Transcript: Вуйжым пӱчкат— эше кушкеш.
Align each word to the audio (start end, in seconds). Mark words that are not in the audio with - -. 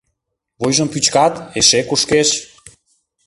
Вуйжым 0.59 0.87
пӱчкат— 0.93 1.33
эше 1.59 1.79
кушкеш. 1.89 2.29